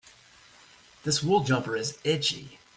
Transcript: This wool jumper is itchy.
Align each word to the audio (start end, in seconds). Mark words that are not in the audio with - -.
This 1.03 1.21
wool 1.21 1.41
jumper 1.43 1.75
is 1.75 1.99
itchy. 2.03 2.57